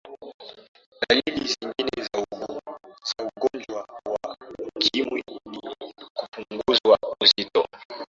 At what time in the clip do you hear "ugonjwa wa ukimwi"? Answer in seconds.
3.23-5.23